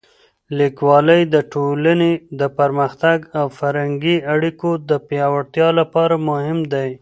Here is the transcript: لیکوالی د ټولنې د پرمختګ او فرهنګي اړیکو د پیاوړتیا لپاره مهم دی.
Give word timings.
لیکوالی 0.57 1.21
د 1.33 1.35
ټولنې 1.53 2.11
د 2.39 2.41
پرمختګ 2.59 3.17
او 3.39 3.45
فرهنګي 3.59 4.17
اړیکو 4.33 4.69
د 4.89 4.91
پیاوړتیا 5.07 5.67
لپاره 5.79 6.15
مهم 6.29 6.59
دی. 6.73 6.87